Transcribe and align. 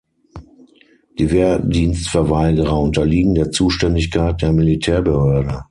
Die 1.19 1.29
Wehrdienstverweigerer 1.29 2.75
unterliegen 2.75 3.35
der 3.35 3.51
Zuständigkeit 3.51 4.41
der 4.41 4.51
Militärbehörde. 4.51 5.61